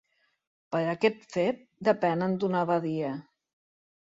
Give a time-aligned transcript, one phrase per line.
[0.75, 3.13] Per aquest fet, depenen d'una abadia.